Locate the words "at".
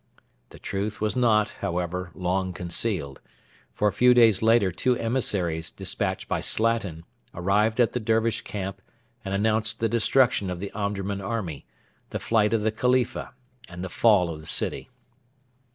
7.79-7.91